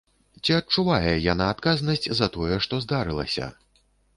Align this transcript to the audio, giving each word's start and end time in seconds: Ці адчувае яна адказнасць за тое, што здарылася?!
Ці 0.47 0.51
адчувае 0.59 1.11
яна 1.33 1.45
адказнасць 1.57 2.09
за 2.21 2.31
тое, 2.39 2.59
што 2.67 2.83
здарылася?! 2.89 3.51